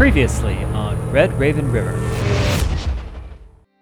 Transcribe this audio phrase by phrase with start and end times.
[0.00, 1.92] Previously on Red Raven River.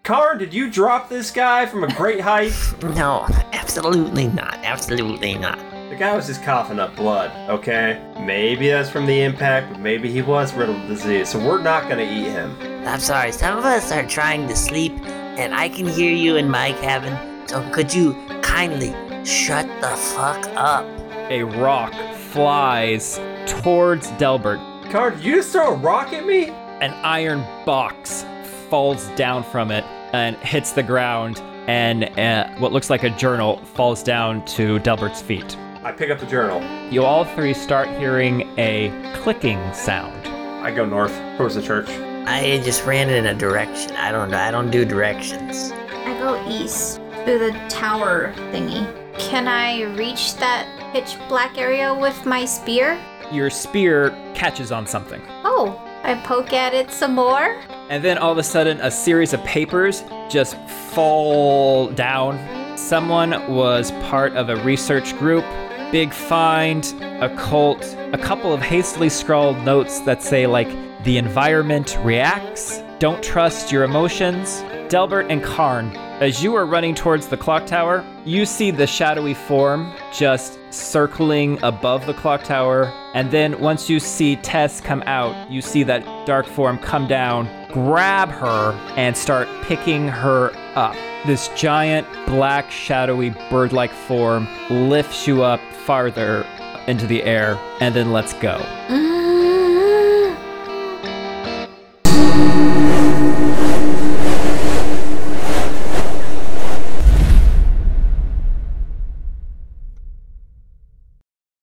[0.03, 2.53] Karn, did you drop this guy from a great height?
[2.83, 4.55] No, absolutely not.
[4.65, 5.61] Absolutely not.
[5.91, 8.05] the guy was just coughing up blood, okay?
[8.19, 11.89] Maybe that's from the impact, but maybe he was riddled with disease, so we're not
[11.89, 12.59] gonna eat him.
[12.85, 14.95] I'm sorry, some of us are trying to sleep,
[15.39, 17.17] and I can hear you in my cabin,
[17.47, 18.93] so could you kindly
[19.25, 20.85] shut the fuck up?
[21.31, 21.95] A rock
[22.33, 24.59] flies towards Delbert.
[24.91, 26.47] Karn, did you just throw a rock at me?
[26.81, 28.25] An iron box
[28.71, 33.59] falls down from it and hits the ground, and uh, what looks like a journal
[33.75, 35.59] falls down to Delbert's feet.
[35.83, 36.63] I pick up the journal.
[36.91, 40.27] You all three start hearing a clicking sound.
[40.65, 41.91] I go north towards the church.
[42.27, 43.95] I just ran in a direction.
[43.95, 45.71] I don't I don't do directions.
[45.71, 48.87] I go east to the tower thingy.
[49.19, 52.99] Can I reach that pitch black area with my spear?
[53.33, 55.21] Your spear catches on something.
[55.45, 57.61] Oh, I poke at it some more.
[57.91, 60.57] And then all of a sudden, a series of papers just
[60.93, 62.39] fall down.
[62.79, 65.45] Someone was part of a research group.
[65.91, 66.85] Big find,
[67.23, 70.69] a cult, a couple of hastily scrawled notes that say, like,
[71.05, 74.63] the environment reacts, don't trust your emotions.
[74.89, 79.35] Delbert and Karn, as you are running towards the clock tower, you see the shadowy
[79.35, 82.93] form just circling above the clock tower.
[83.15, 87.49] And then once you see Tess come out, you see that dark form come down,
[87.71, 90.97] grab her, and start picking her up.
[91.25, 96.45] This giant, black, shadowy, bird like form lifts you up farther
[96.89, 98.59] into the air and then lets go.
[98.89, 99.18] Mm.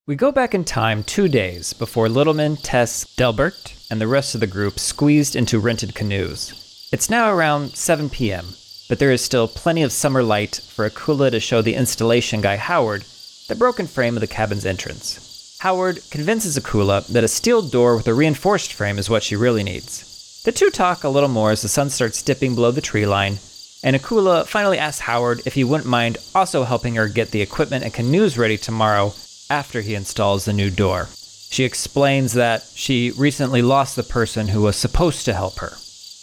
[0.07, 4.39] We go back in time two days before Littleman, Tess, Delbert, and the rest of
[4.39, 6.87] the group squeezed into rented canoes.
[6.91, 8.53] It's now around 7 p.m.,
[8.87, 12.55] but there is still plenty of summer light for Akula to show the installation guy
[12.55, 13.03] Howard
[13.47, 15.57] the broken frame of the cabin's entrance.
[15.61, 19.63] Howard convinces Akula that a steel door with a reinforced frame is what she really
[19.63, 20.43] needs.
[20.45, 23.39] The two talk a little more as the sun starts dipping below the tree line,
[23.83, 27.83] and Akula finally asks Howard if he wouldn't mind also helping her get the equipment
[27.83, 29.11] and canoes ready tomorrow
[29.49, 31.07] after he installs the new door.
[31.49, 35.73] She explains that she recently lost the person who was supposed to help her.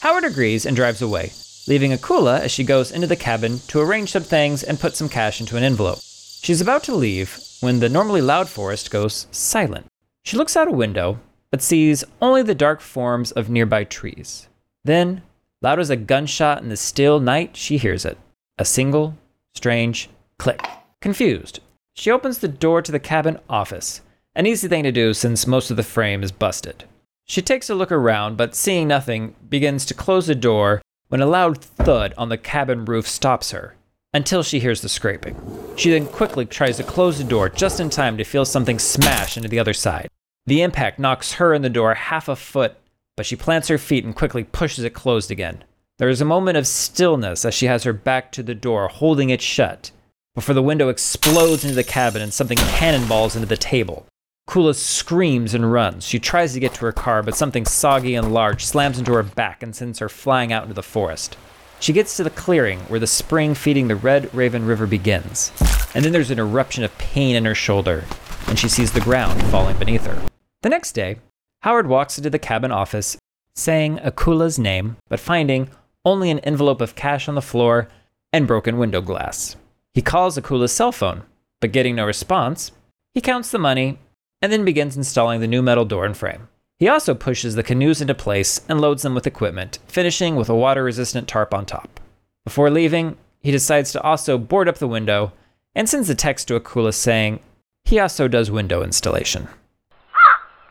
[0.00, 1.32] Howard agrees and drives away,
[1.66, 5.08] leaving Akula as she goes into the cabin to arrange some things and put some
[5.08, 6.00] cash into an envelope.
[6.02, 9.86] She's about to leave when the normally loud forest goes silent.
[10.24, 14.48] She looks out a window, but sees only the dark forms of nearby trees.
[14.84, 15.22] Then,
[15.60, 18.18] loud as a gunshot in the still night, she hears it
[18.58, 19.16] a single,
[19.54, 20.66] strange click.
[21.00, 21.60] Confused,
[21.94, 24.00] she opens the door to the cabin office,
[24.34, 26.84] an easy thing to do since most of the frame is busted.
[27.24, 31.26] She takes a look around, but seeing nothing, begins to close the door when a
[31.26, 33.76] loud thud on the cabin roof stops her,
[34.14, 35.36] until she hears the scraping.
[35.76, 39.36] She then quickly tries to close the door just in time to feel something smash
[39.36, 40.08] into the other side.
[40.46, 42.76] The impact knocks her in the door half a foot,
[43.16, 45.64] but she plants her feet and quickly pushes it closed again.
[45.98, 49.30] There is a moment of stillness as she has her back to the door, holding
[49.30, 49.92] it shut,
[50.34, 54.06] before the window explodes into the cabin and something cannonballs into the table.
[54.48, 56.04] Kula screams and runs.
[56.04, 59.22] She tries to get to her car, but something soggy and large slams into her
[59.22, 61.36] back and sends her flying out into the forest.
[61.80, 65.52] She gets to the clearing where the spring feeding the Red Raven River begins,
[65.94, 68.04] and then there's an eruption of pain in her shoulder,
[68.46, 70.20] and she sees the ground falling beneath her.
[70.62, 71.16] The next day,
[71.62, 73.16] Howard walks into the cabin office,
[73.54, 75.70] saying Akula's name, but finding
[76.04, 77.88] only an envelope of cash on the floor
[78.32, 79.56] and broken window glass.
[79.94, 81.22] He calls Akula's cell phone,
[81.60, 82.72] but getting no response,
[83.14, 83.98] he counts the money
[84.40, 86.48] and then begins installing the new metal door and frame.
[86.78, 90.54] He also pushes the canoes into place and loads them with equipment, finishing with a
[90.54, 92.00] water resistant tarp on top.
[92.44, 95.32] Before leaving, he decides to also board up the window
[95.74, 97.40] and sends a text to Akula saying
[97.84, 99.48] he also does window installation.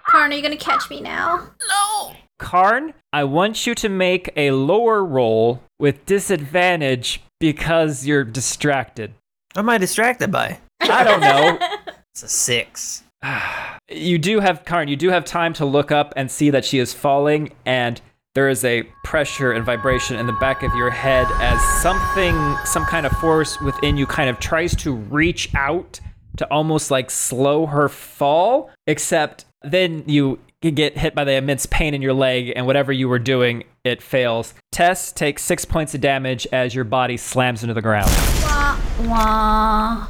[0.06, 1.52] Karn, are you gonna catch me now?
[1.70, 2.16] No.
[2.40, 9.14] Karn, I want you to make a lower roll with disadvantage because you're distracted.
[9.54, 10.60] What am I distracted by?
[10.80, 11.60] I don't know.
[12.14, 13.04] It's a six.
[13.90, 16.78] you do have Karn, you do have time to look up and see that she
[16.78, 18.02] is falling and
[18.36, 22.36] there is a pressure and vibration in the back of your head as something
[22.66, 26.02] some kind of force within you kind of tries to reach out
[26.36, 30.38] to almost like slow her fall except then you
[30.70, 34.02] get hit by the immense pain in your leg and whatever you were doing it
[34.02, 38.12] fails tess takes six points of damage as your body slams into the ground
[38.44, 40.08] Wah, wah.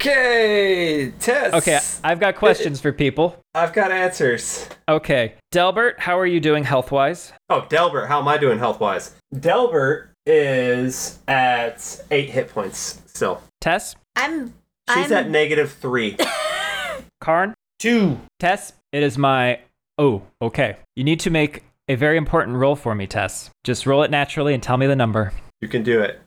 [0.00, 1.54] Okay, Tess.
[1.54, 3.36] Okay, I've got questions for people.
[3.54, 4.68] I've got answers.
[4.88, 7.32] Okay, Delbert, how are you doing health wise?
[7.48, 9.14] Oh, Delbert, how am I doing health wise?
[9.38, 13.42] Delbert is at eight hit points still.
[13.60, 14.54] Tess, I'm.
[14.94, 16.16] She's I'm, at negative three.
[17.20, 18.18] Karn, Two.
[18.40, 18.72] Tess.
[18.92, 19.60] It is my.
[19.98, 20.76] Oh, okay.
[20.96, 23.50] You need to make a very important roll for me, Tess.
[23.64, 25.32] Just roll it naturally and tell me the number.
[25.60, 26.20] You can do it.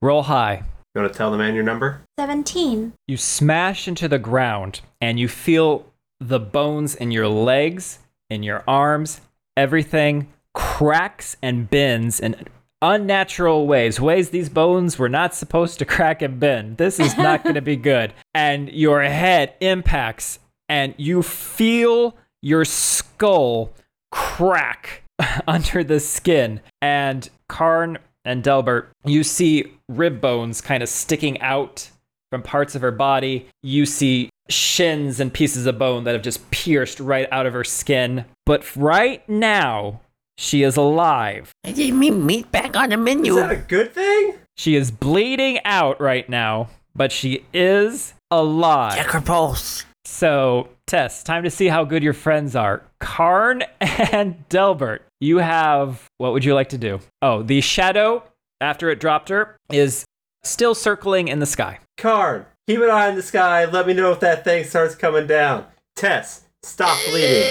[0.00, 0.62] Roll high.
[0.94, 2.02] You want to tell the man your number?
[2.18, 2.92] 17.
[3.06, 5.86] You smash into the ground and you feel
[6.20, 9.20] the bones in your legs, in your arms,
[9.56, 12.46] everything cracks and bends in
[12.82, 16.76] unnatural ways, ways these bones were not supposed to crack and bend.
[16.76, 18.12] This is not going to be good.
[18.34, 20.38] And your head impacts
[20.70, 23.72] and you feel your skull
[24.12, 25.02] crack
[25.46, 26.60] under the skin.
[26.80, 31.90] And Karn and Delbert, you see rib bones kind of sticking out
[32.30, 33.48] from parts of her body.
[33.62, 37.64] You see shins and pieces of bone that have just pierced right out of her
[37.64, 38.24] skin.
[38.46, 40.00] But right now,
[40.38, 41.50] she is alive.
[41.64, 43.32] I gave me meat back on the menu.
[43.32, 43.48] Is menu.
[43.48, 44.34] that a good thing?
[44.56, 48.96] She is bleeding out right now, but she is alive.
[48.96, 49.84] Check her pulse.
[50.10, 52.82] So, Tess, time to see how good your friends are.
[52.98, 56.98] Karn and Delbert, you have what would you like to do?
[57.22, 58.24] Oh, the shadow,
[58.60, 60.04] after it dropped her, is
[60.42, 61.78] still circling in the sky.
[61.96, 63.64] Karn, keep an eye on the sky.
[63.66, 65.64] Let me know if that thing starts coming down.
[65.94, 67.48] Tess, stop bleeding.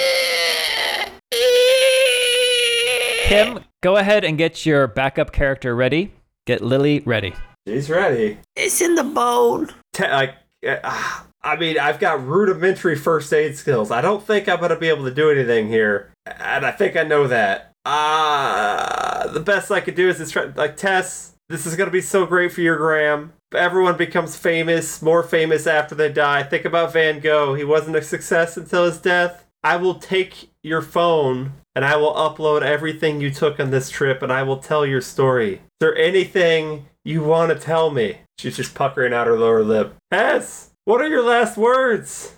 [3.24, 6.12] Kim, go ahead and get your backup character ready.
[6.46, 7.34] Get Lily ready.
[7.66, 8.38] She's ready.
[8.58, 9.70] It's in the bone.
[9.94, 10.36] Te- like,
[10.68, 13.92] uh, I mean, I've got rudimentary first aid skills.
[13.92, 17.04] I don't think I'm gonna be able to do anything here, and I think I
[17.04, 17.72] know that.
[17.86, 21.34] Uh, the best I could do is just try, like, Tess.
[21.48, 23.34] This is gonna be so great for your gram.
[23.56, 26.44] Everyone becomes famous, more famous after they die.
[26.44, 27.56] Think about Van Gogh.
[27.56, 29.46] He wasn't a success until his death.
[29.64, 34.22] I will take your phone and I will upload everything you took on this trip
[34.22, 35.54] and I will tell your story.
[35.54, 38.20] Is there anything you want to tell me?
[38.38, 39.96] She's just puckering out her lower lip.
[40.12, 42.34] Tess, what are your last words?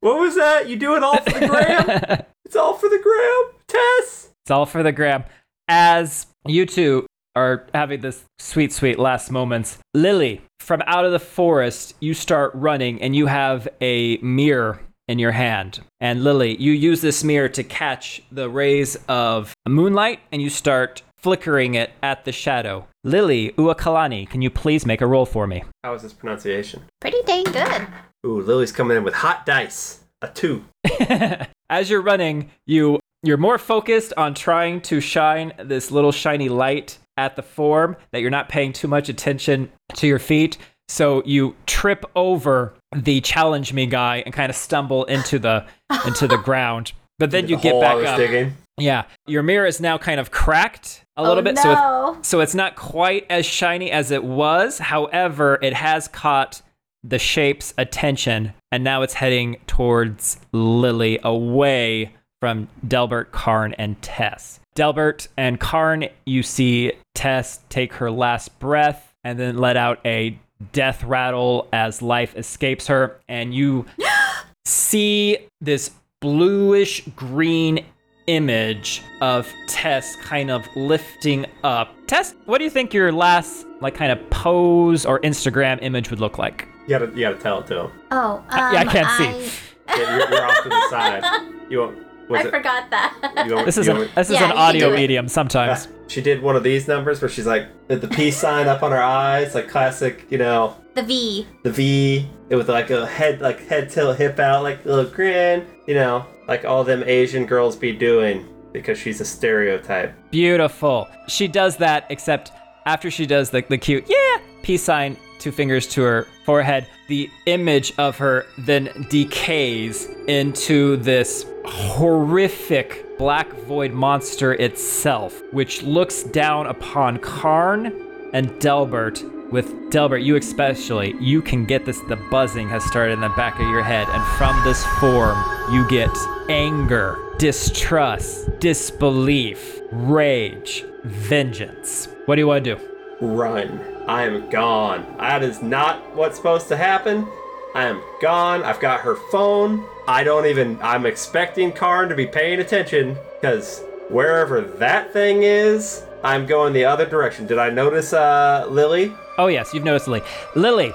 [0.00, 0.66] What was that?
[0.66, 2.24] You do it all for the gram?
[2.46, 3.60] it's all for the gram?
[3.68, 4.30] Tess?
[4.42, 5.24] It's all for the gram.
[5.68, 7.06] As you two
[7.36, 12.52] are having this sweet, sweet last moments, Lily, from out of the forest, you start
[12.54, 15.80] running and you have a mirror in your hand.
[16.00, 21.02] And Lily, you use this mirror to catch the rays of moonlight and you start
[21.18, 22.86] flickering it at the shadow.
[23.04, 25.64] Lily Uakalani, can you please make a roll for me?
[25.82, 26.82] How is this pronunciation?
[27.00, 27.86] Pretty dang good.
[28.24, 30.00] Ooh, Lily's coming in with hot dice.
[30.22, 30.64] A two.
[31.70, 36.98] As you're running, you you're more focused on trying to shine this little shiny light
[37.16, 40.58] at the form that you're not paying too much attention to your feet.
[40.88, 45.64] So you trip over the challenge me guy and kind of stumble into the
[46.06, 46.92] into the ground.
[47.18, 48.16] But then you The get hole I back was up.
[48.18, 48.52] digging.
[48.78, 51.62] Yeah, your mirror is now kind of cracked a little oh, bit, No.
[51.62, 54.78] so it's, so it's not quite as shiny as it was.
[54.78, 56.62] However, it has caught
[57.04, 64.60] the shape's attention, and now it's heading towards Lily, away from Delbert, Karn, and Tess.
[64.74, 70.38] Delbert and Karn, you see Tess take her last breath and then let out a
[70.72, 73.84] death rattle as life escapes her, and you
[74.64, 77.84] see this bluish green
[78.26, 81.94] image of Tess kind of lifting up.
[82.06, 86.20] Tess, what do you think your last like kind of pose or Instagram image would
[86.20, 86.68] look like?
[86.82, 87.92] You gotta, you gotta tell it to him.
[88.10, 89.58] Oh, um, yeah, I can't see.
[89.88, 91.48] Yeah, you're, you're off to the side.
[91.70, 92.06] You won't.
[92.32, 93.42] Was I it, forgot that.
[93.44, 95.88] you don't, This is you an, don't- this is Yeah, an audio medium sometimes.
[96.08, 98.90] She did one of these numbers where she's like, with the peace sign up on
[98.90, 101.46] her eyes, like classic, you know, the V.
[101.62, 105.10] the V, it was like a head, like head tilt, hip out, like a little
[105.10, 110.14] grin, you know, like all them Asian girls be doing because she's a stereotype.
[110.30, 111.08] Beautiful.
[111.28, 112.52] She does that, except
[112.84, 117.30] after she does the, the cute, yeah, peace sign, two fingers to her forehead, the
[117.46, 126.66] image of her then decays into this horrific black void monster itself, which looks down
[126.66, 129.22] upon Karn and Delbert.
[129.52, 132.00] With Delbert, you especially, you can get this.
[132.00, 135.36] The buzzing has started in the back of your head, and from this form,
[135.70, 136.08] you get
[136.48, 142.08] anger, distrust, disbelief, rage, vengeance.
[142.24, 142.82] What do you want to do?
[143.20, 143.91] Run.
[144.06, 145.06] I am gone.
[145.18, 147.26] That is not what's supposed to happen.
[147.74, 148.62] I am gone.
[148.62, 149.84] I've got her phone.
[150.06, 150.78] I don't even.
[150.82, 156.84] I'm expecting Karn to be paying attention because wherever that thing is, I'm going the
[156.84, 157.46] other direction.
[157.46, 159.14] Did I notice uh, Lily?
[159.38, 160.22] Oh yes, you've noticed Lily.
[160.54, 160.92] Lily,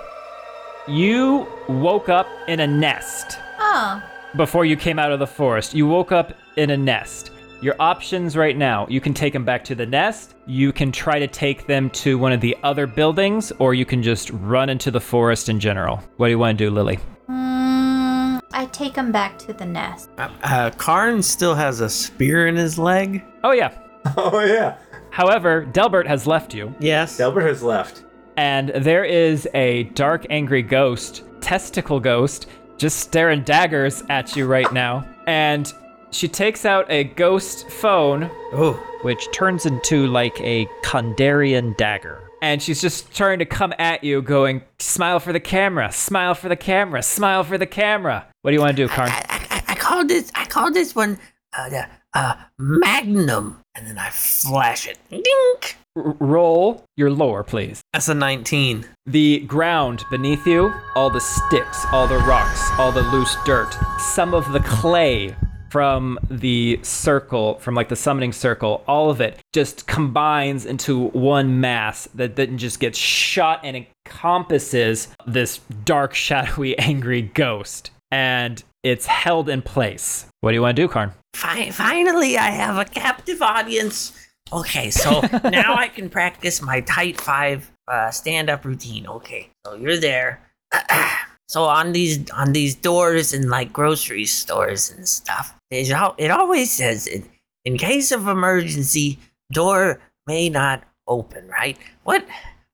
[0.87, 4.01] you woke up in a nest Oh,
[4.35, 5.73] before you came out of the forest.
[5.73, 7.31] You woke up in a nest.
[7.59, 11.17] Your options right now you can take them back to the nest, you can try
[11.19, 14.91] to take them to one of the other buildings, or you can just run into
[14.91, 15.97] the forest in general.
[16.17, 16.99] What do you want to do, Lily?
[17.27, 20.09] mm, I take them back to the nest.
[20.19, 23.23] Uh, uh, Karn still has a spear in his leg.
[23.43, 23.71] Oh, yeah.
[24.15, 24.77] Oh yeah.
[25.09, 27.17] However, Delbert has left you, Yes.
[27.17, 28.03] Delbert has left.
[28.37, 32.45] and there is a dark, angry ghost, testicle ghost,
[32.77, 35.05] just staring daggers at you right now.
[35.25, 35.73] And
[36.11, 42.23] she takes out a ghost phone oh, which turns into like a Kandarian dagger.
[42.41, 46.49] And she's just trying to come at you, going, smile for the camera, smile for
[46.49, 48.27] the camera, smile for the camera.
[48.43, 49.09] What do you want to do, Karn?
[49.09, 51.17] I, I, I call this I call this one
[51.57, 54.97] uh, the uh, Magnum, and then I flash it.
[55.09, 55.77] Dink.
[55.95, 57.81] R- roll your lore, please.
[57.93, 58.85] that's a 19.
[59.05, 64.33] The ground beneath you, all the sticks, all the rocks, all the loose dirt, some
[64.33, 65.35] of the clay
[65.69, 71.59] from the circle, from like the summoning circle, all of it just combines into one
[71.59, 77.91] mass that then just gets shot and encompasses this dark, shadowy, angry ghost.
[78.11, 80.25] And it's held in place.
[80.39, 81.11] What do you want to do, Karn?
[81.33, 84.13] Fi- finally, I have a captive audience.
[84.53, 89.05] Okay, so now I can practice my tight five uh, stand-up routine.
[89.07, 90.41] Okay, so you're there.
[91.47, 97.07] so on these on these doors and like grocery stores and stuff, it always says
[97.07, 97.23] in,
[97.63, 99.17] in case of emergency,
[99.51, 101.47] door may not open.
[101.47, 101.77] Right?
[102.03, 102.25] What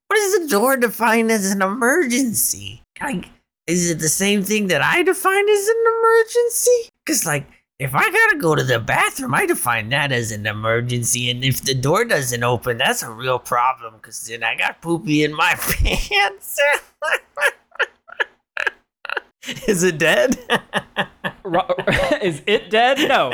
[0.07, 2.81] what is the door defined as an emergency?
[3.01, 3.29] Like,
[3.67, 6.89] is it the same thing that I define as an emergency?
[7.05, 7.47] Because like.
[7.79, 11.63] If I gotta go to the bathroom, I define that as an emergency, and if
[11.63, 13.95] the door doesn't open, that's a real problem.
[13.99, 16.59] Cause then I got poopy in my pants.
[19.67, 20.37] Is it dead?
[22.21, 22.97] Is it dead?
[23.07, 23.31] No.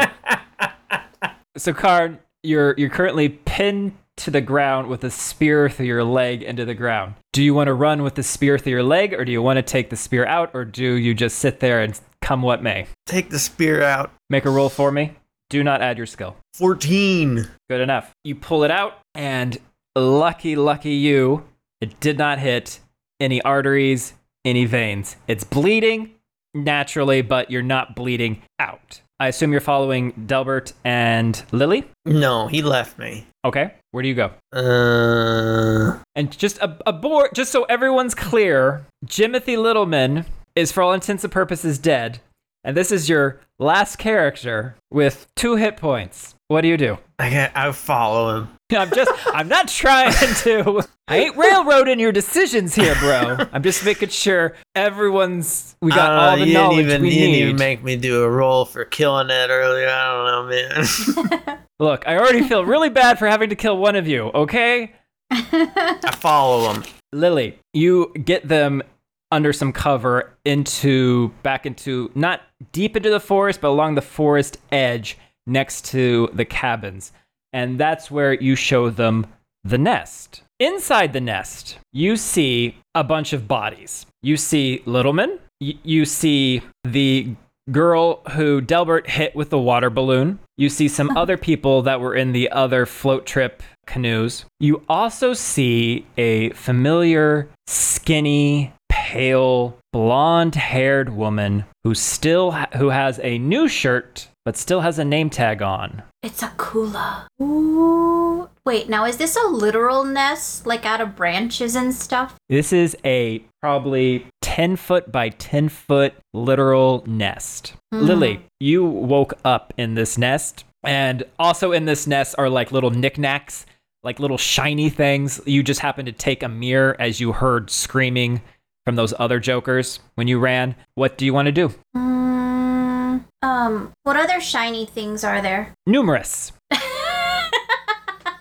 [1.55, 6.41] so, Karn, you're you're currently pinned to the ground with a spear through your leg
[6.43, 7.15] into the ground.
[7.31, 9.57] Do you want to run with the spear through your leg, or do you want
[9.57, 12.87] to take the spear out, or do you just sit there and come what may?
[13.05, 14.11] Take the spear out.
[14.29, 15.15] Make a roll for me.
[15.49, 16.35] Do not add your skill.
[16.55, 17.47] 14.
[17.69, 18.11] Good enough.
[18.23, 19.57] You pull it out, and
[19.95, 21.45] lucky, lucky you,
[21.81, 22.79] it did not hit
[23.19, 24.13] any arteries,
[24.45, 25.15] any veins.
[25.27, 26.11] It's bleeding
[26.53, 29.01] naturally, but you're not bleeding out.
[29.19, 31.83] I assume you're following Delbert and Lily?
[32.05, 33.27] No, he left me.
[33.43, 33.73] Okay.
[33.91, 34.31] Where do you go?
[34.53, 40.93] Uh, And just a, a board, just so everyone's clear, Jimothy Littleman is for all
[40.93, 42.19] intents and purposes dead.
[42.63, 46.35] And this is your last character with two hit points.
[46.47, 46.97] What do you do?
[47.19, 47.55] I can't.
[47.55, 48.49] I follow him.
[48.71, 53.37] I'm just, I'm not trying to, I ain't railroading your decisions here, bro.
[53.51, 56.89] I'm just making sure everyone's, we got I don't all know, the you knowledge didn't
[56.89, 59.87] even, we you didn't even make me do a roll for killing that earlier.
[59.87, 61.59] I don't know, man.
[61.79, 64.93] Look, I already feel really bad for having to kill one of you, okay?
[65.31, 66.83] I follow him.
[67.11, 68.83] Lily, you get them
[69.31, 74.57] under some cover into back into not deep into the forest, but along the forest
[74.71, 77.11] edge next to the cabins.
[77.53, 79.27] And that's where you show them
[79.63, 80.43] the nest.
[80.59, 84.05] Inside the nest, you see a bunch of bodies.
[84.21, 85.39] You see Littleman.
[85.61, 87.35] Y- you see the
[87.71, 90.39] girl who Delbert hit with the water balloon.
[90.57, 94.45] You see some other people that were in the other float trip canoes.
[94.59, 103.37] You also see a familiar, skinny, pale, blonde-haired woman who still ha- who has a
[103.37, 106.01] new shirt but still has a name tag on.
[106.23, 107.27] It's Akula.
[107.39, 108.49] Ooh.
[108.65, 112.35] Wait, now is this a literal nest, like out of branches and stuff?
[112.49, 117.73] This is a probably 10 foot by 10 foot literal nest.
[117.93, 118.05] Mm-hmm.
[118.05, 122.89] Lily, you woke up in this nest, and also in this nest are like little
[122.91, 123.67] knickknacks,
[124.03, 125.39] like little shiny things.
[125.45, 128.41] You just happened to take a mirror as you heard screaming
[128.85, 130.75] from those other jokers when you ran.
[130.95, 131.73] What do you want to do?
[131.95, 135.73] Mm, um, what other shiny things are there?
[135.85, 136.51] Numerous.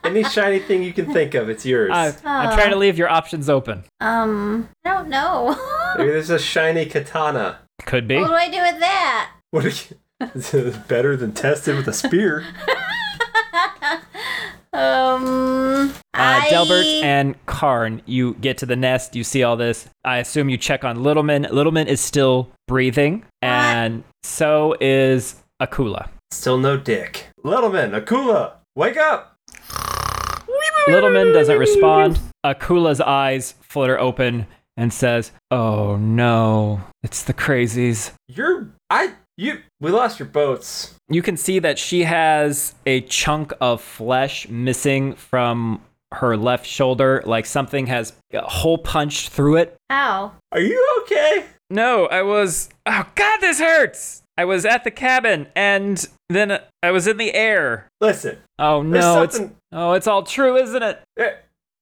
[0.05, 1.91] Any shiny thing you can think of, it's yours.
[1.93, 3.85] Uh, I'm trying to leave your options open.
[4.01, 5.55] Um, I don't know.
[5.99, 7.59] Maybe there's a shiny katana.
[7.85, 8.17] Could be.
[8.17, 9.33] what do I do with that?
[9.51, 9.67] What?
[9.67, 9.97] Are you,
[10.35, 12.45] it's better than tested with a spear.
[14.73, 16.51] Um, Uh, I...
[16.51, 19.89] Delbert and Karn, you get to the nest, you see all this.
[20.05, 21.47] I assume you check on Littleman.
[21.51, 26.09] Littleman is still breathing, and so is Akula.
[26.31, 27.29] Still no dick.
[27.45, 29.37] Littleman, Akula, wake up!
[30.89, 32.19] Littleman doesn't respond.
[32.45, 34.47] Akula's eyes flutter open,
[34.77, 40.95] and says, "Oh no, it's the crazies." You're I you we lost your boats.
[41.09, 45.81] You can see that she has a chunk of flesh missing from
[46.13, 49.77] her left shoulder, like something has a hole punched through it.
[49.91, 50.33] Ow.
[50.53, 51.47] Are you okay?
[51.71, 52.69] No, I was.
[52.87, 54.23] Oh God, this hurts.
[54.37, 57.89] I was at the cabin, and then I was in the air.
[58.01, 58.39] Listen.
[58.59, 59.41] Oh no, it's
[59.73, 61.03] oh, it's all true, isn't it?
[61.19, 61.33] eh,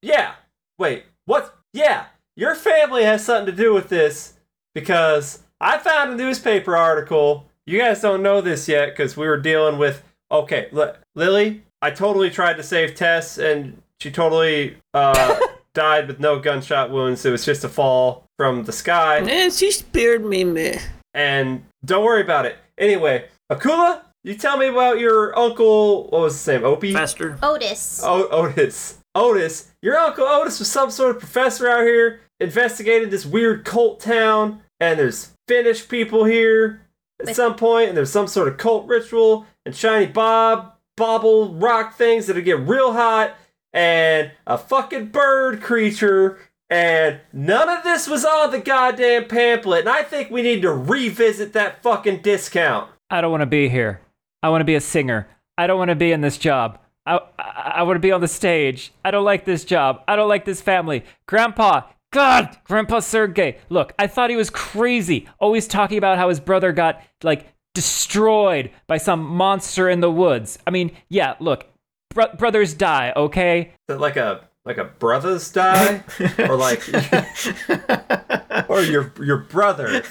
[0.02, 0.34] Yeah.
[0.78, 1.04] Wait.
[1.26, 1.56] What?
[1.72, 2.06] Yeah.
[2.36, 4.34] Your family has something to do with this
[4.74, 7.46] because I found a newspaper article.
[7.66, 10.02] You guys don't know this yet because we were dealing with.
[10.30, 15.38] Okay, Li- Lily, I totally tried to save Tess and she totally uh,
[15.74, 17.24] died with no gunshot wounds.
[17.24, 19.20] It was just a fall from the sky.
[19.20, 20.78] Man, she speared me, man.
[21.14, 22.56] And don't worry about it.
[22.76, 26.04] Anyway, Akula, you tell me about your uncle.
[26.08, 26.64] What was his name?
[26.64, 26.92] Opie?
[26.92, 27.38] Fester.
[27.42, 28.02] Otis.
[28.04, 28.98] O- Otis.
[29.14, 29.70] Otis.
[29.80, 34.60] Your uncle Otis was some sort of professor out here investigating this weird cult town,
[34.80, 36.82] and there's Finnish people here
[37.20, 41.54] at With- some point, and there's some sort of cult ritual, and shiny bob, bobble
[41.54, 43.34] rock things that'll get real hot,
[43.72, 46.38] and a fucking bird creature.
[46.68, 50.72] And none of this was on the goddamn pamphlet, and I think we need to
[50.72, 52.90] revisit that fucking discount.
[53.08, 54.00] I don't want to be here.
[54.42, 55.28] I want to be a singer.
[55.56, 56.80] I don't want to be in this job.
[57.06, 58.92] I, I, I want to be on the stage.
[59.04, 60.02] I don't like this job.
[60.08, 61.04] I don't like this family.
[61.28, 61.82] Grandpa,
[62.16, 63.58] God, Grandpa Sergey.
[63.68, 68.70] Look, I thought he was crazy, always talking about how his brother got, like, destroyed
[68.86, 70.58] by some monster in the woods.
[70.66, 71.66] I mean, yeah, look,
[72.14, 73.60] bro- brothers die, okay?
[73.60, 76.02] Is that like a like a brothers die,
[76.38, 76.88] or like,
[78.70, 80.02] or your your brother?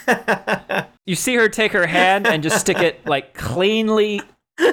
[1.07, 4.21] You see her take her hand and just stick it, like, cleanly.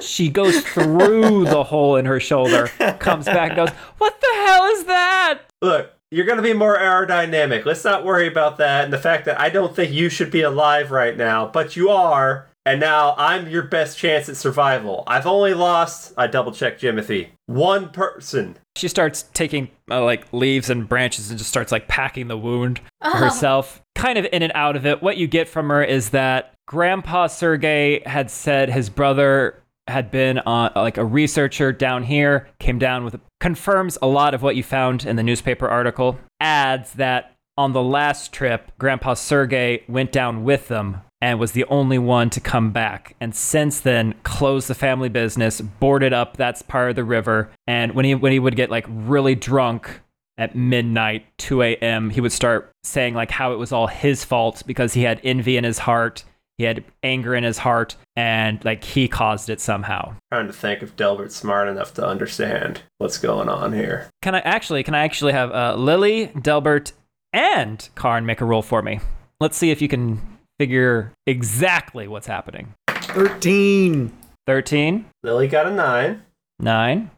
[0.01, 2.67] She goes through the hole in her shoulder,
[2.99, 5.39] comes back and goes, What the hell is that?
[5.63, 7.65] Look, you're gonna be more aerodynamic.
[7.65, 10.41] Let's not worry about that and the fact that I don't think you should be
[10.41, 12.47] alive right now, but you are.
[12.65, 15.03] And now I'm your best chance at survival.
[15.05, 16.13] I've only lost.
[16.17, 17.27] I double checked Jimothy.
[17.45, 18.55] One person.
[18.77, 22.79] She starts taking uh, like leaves and branches and just starts like packing the wound
[23.01, 23.17] Oh.
[23.17, 25.01] herself, kind of in and out of it.
[25.03, 30.39] What you get from her is that Grandpa Sergey had said his brother had been
[30.39, 34.63] on like a researcher down here, came down with confirms a lot of what you
[34.63, 36.17] found in the newspaper article.
[36.39, 41.65] Adds that on the last trip, Grandpa Sergey went down with them and was the
[41.65, 43.15] only one to come back.
[43.21, 47.49] And since then, closed the family business, boarded up that part of the river.
[47.67, 50.01] And when he when he would get like really drunk
[50.37, 54.63] at midnight, 2 a.m., he would start saying like how it was all his fault
[54.65, 56.23] because he had envy in his heart,
[56.57, 60.15] he had anger in his heart, and like he caused it somehow.
[60.31, 64.09] Trying to think if Delbert's smart enough to understand what's going on here.
[64.21, 64.83] Can I actually?
[64.83, 66.93] Can I actually have uh, Lily, Delbert,
[67.31, 68.99] and Karn make a roll for me?
[69.39, 70.21] Let's see if you can
[70.59, 72.73] figure exactly what's happening.
[72.87, 74.11] 13.
[74.45, 76.21] 13, Lily got a nine.
[76.59, 77.11] 9,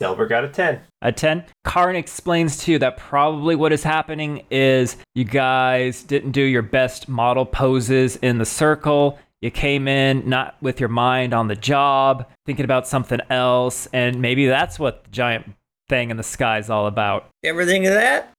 [0.00, 0.80] Delbert got a ten.
[1.02, 1.44] a 10.
[1.62, 6.62] Karn explains to you that probably what is happening is you guys didn't do your
[6.62, 9.18] best model poses in the circle.
[9.42, 14.20] You came in not with your mind on the job, thinking about something else, and
[14.22, 15.52] maybe that's what the giant
[15.88, 17.28] thing in the sky is all about.
[17.42, 18.32] You ever think of that?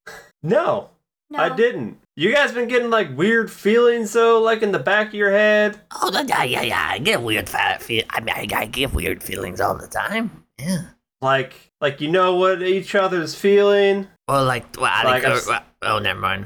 [0.44, 0.90] No,
[1.30, 1.40] No.
[1.40, 2.00] I didn't.
[2.16, 5.80] You guys been getting like weird feelings though, like in the back of your head.
[5.92, 6.88] Oh, yeah, yeah, yeah.
[6.92, 8.04] I get weird fat feel.
[8.10, 10.44] I mean, I, I get weird feelings all the time.
[10.60, 10.82] Yeah.
[11.22, 14.08] Like, like you know what each other's feeling.
[14.28, 16.46] Well, like, well, I Like, think, I'm oh, never mind.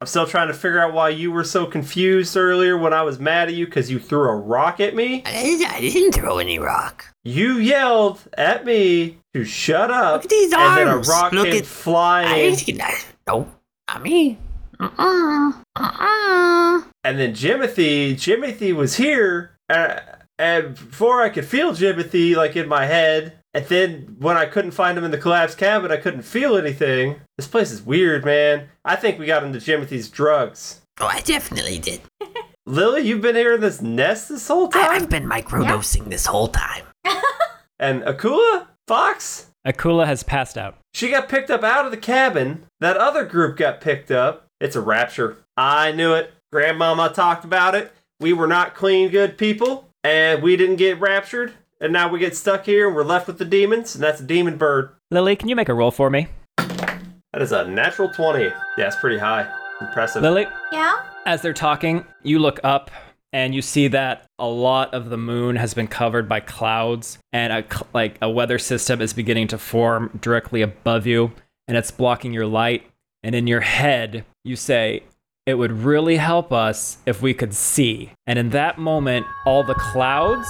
[0.00, 3.18] I'm still trying to figure out why you were so confused earlier when I was
[3.18, 5.22] mad at you because you threw a rock at me.
[5.24, 7.06] I didn't, I didn't throw any rock.
[7.24, 10.14] You yelled at me to shut up.
[10.16, 11.08] Look at these and then a arms.
[11.08, 12.54] rock Look came at- I flying.
[12.56, 12.82] didn't.
[12.82, 12.94] I,
[13.26, 13.48] no,
[13.88, 14.38] not me.
[14.78, 15.52] Uh-uh.
[15.76, 16.82] Uh-uh.
[17.04, 20.00] And then Jimothy, Jimothy was here, uh,
[20.38, 24.72] and before I could feel Jimothy like in my head, and then when I couldn't
[24.72, 27.22] find him in the collapsed cabin, I couldn't feel anything.
[27.38, 28.68] This place is weird, man.
[28.84, 30.82] I think we got into Jimothy's drugs.
[31.00, 32.02] Oh, I definitely did.
[32.66, 36.48] Lily, you've been here in this nest this whole time, I've been microdosing this whole
[36.48, 36.84] time.
[37.78, 40.76] and Akula, Fox, Akula has passed out.
[40.92, 42.66] She got picked up out of the cabin.
[42.80, 44.48] That other group got picked up.
[44.60, 45.38] It's a rapture.
[45.56, 46.30] I knew it.
[46.52, 47.90] Grandmama talked about it.
[48.20, 51.54] We were not clean, good people, and we didn't get raptured.
[51.80, 54.24] And now we get stuck here and we're left with the demons, and that's a
[54.24, 54.90] demon bird.
[55.10, 56.28] Lily, can you make a roll for me?
[56.56, 58.44] That is a natural 20.
[58.44, 59.46] Yeah, it's pretty high.
[59.80, 60.22] Impressive.
[60.22, 60.94] Lily, Yeah?
[61.26, 62.90] as they're talking, you look up
[63.32, 67.52] and you see that a lot of the moon has been covered by clouds and
[67.52, 71.32] a cl- like a weather system is beginning to form directly above you
[71.68, 72.84] and it's blocking your light
[73.22, 75.02] and in your head you say,
[75.44, 78.12] it would really help us if we could see.
[78.26, 80.48] And in that moment, all the clouds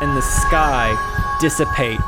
[0.00, 1.98] in the sky dissipate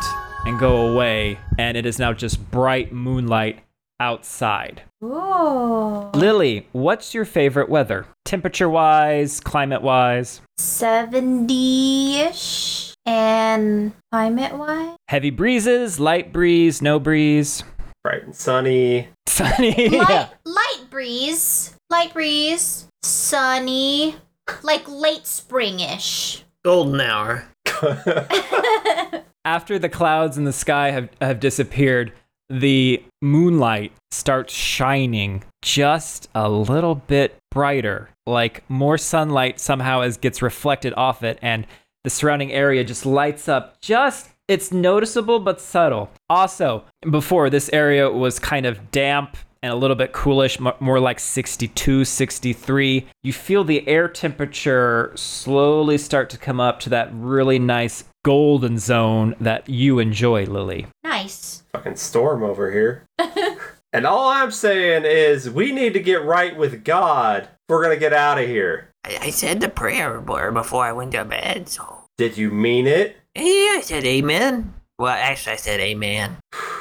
[0.47, 3.61] and go away, and it is now just bright moonlight
[3.99, 4.83] outside.
[5.05, 6.11] Ooh.
[6.15, 8.07] Lily, what's your favorite weather?
[8.25, 10.41] Temperature wise, climate wise?
[10.59, 12.95] 70 ish.
[13.07, 14.97] And climate wise?
[15.09, 17.63] Heavy breezes, light breeze, no breeze,
[18.03, 19.09] Bright and sunny.
[19.27, 19.89] sunny.
[19.91, 20.29] Light, yeah.
[20.47, 21.75] light breeze.
[21.91, 22.87] Light breeze.
[23.03, 24.17] Sunny.
[24.63, 26.43] Like late springish.
[26.65, 27.45] Golden hour.
[29.45, 32.13] After the clouds in the sky have, have disappeared,
[32.51, 38.11] the moonlight starts shining just a little bit brighter.
[38.27, 41.67] Like more sunlight somehow as gets reflected off it, and
[42.05, 46.11] the surrounding area just lights up just it's noticeable but subtle.
[46.29, 51.01] Also, before this area was kind of damp and a little bit coolish, mo- more
[51.01, 53.07] like 62, 63.
[53.23, 58.79] You feel the air temperature slowly start to come up to that really nice golden
[58.79, 60.87] zone that you enjoy, Lily.
[61.05, 61.63] Nice.
[61.73, 63.07] Fucking storm over here.
[63.93, 67.97] and all I'm saying is we need to get right with God if we're gonna
[67.97, 68.91] get out of here.
[69.05, 72.05] I, I said the prayer before I went to bed, so.
[72.19, 73.17] Did you mean it?
[73.35, 73.43] Yeah,
[73.77, 74.75] I said amen.
[74.99, 76.37] Well, actually, I said amen.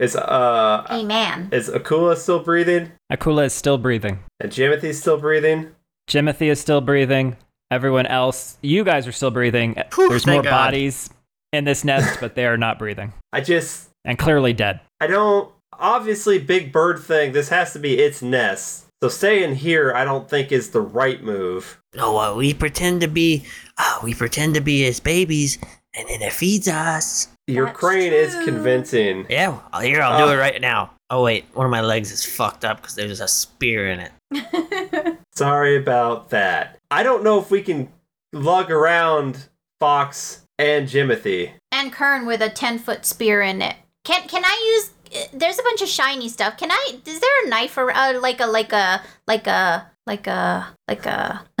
[0.00, 1.50] Is uh Amen.
[1.52, 2.90] is Akula still breathing?
[3.12, 4.20] Akula is still breathing.
[4.40, 5.72] And Jimothy's still breathing?
[6.08, 7.36] Jimothy is still breathing.
[7.70, 9.76] Everyone else, you guys are still breathing.
[9.94, 10.50] Whew, There's more God.
[10.50, 11.10] bodies
[11.52, 14.80] in this nest, but they are not breathing I just and clearly dead.
[15.02, 18.86] I don't obviously big bird thing, this has to be its nest.
[19.02, 21.78] So staying here I don't think is the right move.
[21.94, 23.44] No, uh, we pretend to be,
[23.76, 25.58] uh, we pretend to be his babies,
[25.94, 27.28] and then it feeds us.
[27.46, 29.26] Your That's crane is convincing.
[29.28, 30.34] Yeah, well, here I'll do Uh.
[30.34, 30.92] it right now.
[31.10, 35.18] Oh wait, one of my legs is fucked up because there's a spear in it.
[35.34, 36.78] Sorry about that.
[36.90, 37.90] I don't know if we can
[38.32, 39.48] lug around
[39.80, 41.52] Fox and Jimothy.
[41.72, 43.76] and Karn with a 10 foot spear in it.
[44.04, 44.90] Can can I use
[45.22, 46.56] uh, there's a bunch of shiny stuff.
[46.56, 50.26] Can I is there a knife or uh, like a like a like a like
[50.26, 51.40] a like a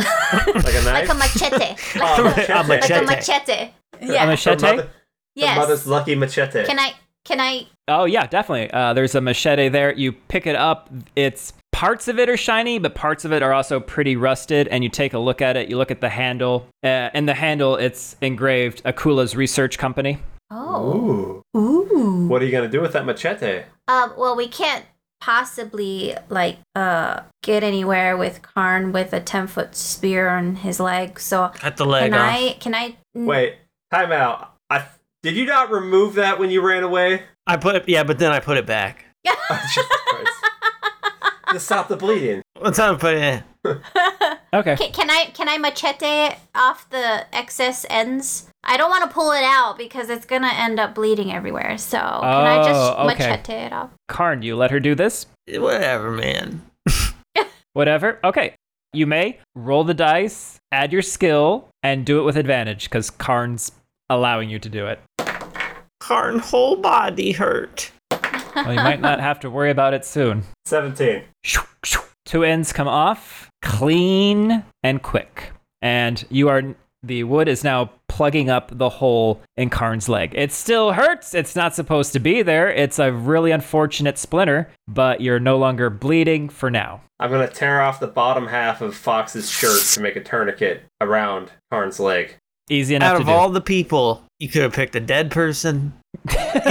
[0.54, 1.76] Like a like a machete.
[1.96, 2.66] Oh, Like a, machete.
[2.68, 3.70] like a machete.
[3.98, 4.10] Machete.
[4.10, 4.20] A Yeah.
[4.22, 4.62] Her machete?
[4.62, 4.88] mother- her
[5.34, 5.56] Yes.
[5.56, 6.64] mother's lucky machete.
[6.64, 8.70] Can I can I Oh yeah, definitely.
[8.72, 9.92] Uh, there's a machete there.
[9.92, 10.90] You pick it up.
[11.16, 14.68] It's parts of it are shiny, but parts of it are also pretty rusted.
[14.68, 15.68] And you take a look at it.
[15.68, 20.18] You look at the handle, uh, and the handle it's engraved Akula's research company.
[20.50, 21.42] Oh.
[21.54, 21.58] Ooh.
[21.58, 22.26] Ooh.
[22.28, 23.62] What are you gonna do with that machete?
[23.88, 24.84] Um well we can't
[25.20, 31.20] possibly like uh get anywhere with Karn with a 10 foot spear on his leg.
[31.20, 32.34] So Cut the leg can off.
[32.34, 33.56] I can I Wait,
[33.90, 34.54] time out.
[34.68, 34.86] I
[35.22, 37.22] did you not remove that when you ran away?
[37.46, 39.04] I put it, yeah, but then I put it back.
[39.52, 39.86] Oh, Jesus
[41.52, 42.42] to stop the bleeding.
[42.58, 43.22] What time put it
[43.64, 43.80] in?
[44.52, 44.74] Okay.
[44.74, 48.48] Can, can I can I machete off the excess ends?
[48.64, 51.78] I don't want to pull it out because it's gonna end up bleeding everywhere.
[51.78, 53.28] So can I just Oh, okay.
[53.28, 53.90] machete it off?
[54.08, 55.26] Karn, you let her do this?
[55.48, 56.62] Whatever, man.
[57.74, 58.18] Whatever.
[58.24, 58.56] Okay.
[58.92, 63.70] You may roll the dice, add your skill, and do it with advantage because Karn's
[64.10, 65.00] allowing you to do it.
[66.00, 67.90] Karn whole body hurt.
[68.54, 70.42] Well, you might not have to worry about it soon.
[70.66, 71.22] 17.
[72.26, 75.52] Two ends come off, clean and quick.
[75.80, 80.34] And you are the wood is now plugging up the hole in Karn's leg.
[80.34, 81.34] It still hurts.
[81.34, 82.70] It's not supposed to be there.
[82.70, 87.00] It's a really unfortunate splinter, but you're no longer bleeding for now.
[87.18, 91.52] I'm gonna tear off the bottom half of Fox's shirt to make a tourniquet around
[91.70, 92.36] Karn's leg.
[92.70, 93.32] Easy enough Out to of do.
[93.32, 95.92] all the people, you could have picked a dead person.
[96.24, 96.64] but,